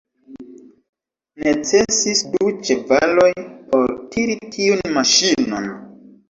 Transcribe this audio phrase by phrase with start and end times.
[1.43, 3.27] Necesis du ĉevaloj
[3.75, 5.71] por tiri tiun maŝinon.